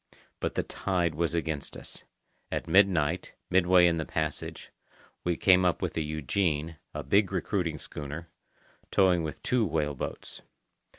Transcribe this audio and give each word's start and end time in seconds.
But 0.39 0.55
the 0.55 0.63
tide 0.63 1.13
was 1.13 1.35
against 1.35 1.77
us. 1.77 2.05
At 2.51 2.67
midnight, 2.67 3.35
midway 3.51 3.85
in 3.85 3.97
the 3.97 4.03
passage, 4.07 4.71
we 5.23 5.37
came 5.37 5.63
up 5.63 5.79
with 5.79 5.93
the 5.93 6.03
Eugenie, 6.03 6.77
a 6.91 7.03
big 7.03 7.31
recruiting 7.31 7.77
schooner, 7.77 8.27
towing 8.89 9.21
with 9.21 9.43
two 9.43 9.63
whale 9.63 9.93
boats. 9.93 10.41